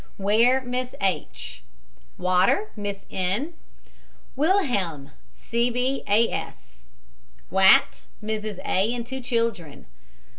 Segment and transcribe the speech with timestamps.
[0.17, 1.61] WARE, MISS H.
[2.17, 3.53] WATTER, MISS N.
[4.35, 5.69] WILHELM, C.
[7.51, 8.57] WAT, MRS.
[8.65, 9.85] A., and two children.